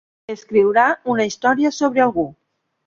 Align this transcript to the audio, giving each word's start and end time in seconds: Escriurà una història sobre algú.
Escriurà 0.35 0.85
una 1.17 1.29
història 1.31 1.75
sobre 1.81 2.07
algú. 2.09 2.29